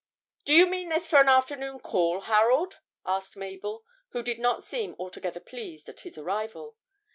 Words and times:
'Do 0.45 0.53
you 0.55 0.65
mean 0.67 0.89
this 0.89 1.05
for 1.07 1.21
an 1.21 1.29
afternoon 1.29 1.77
call, 1.79 2.21
Harold?' 2.21 2.79
asked 3.05 3.37
Mabel, 3.37 3.83
who 4.13 4.23
did 4.23 4.39
not 4.39 4.63
seem 4.63 4.95
altogether 4.97 5.39
pleased 5.39 5.87
at 5.89 5.99
his 5.99 6.17
arrival. 6.17 6.75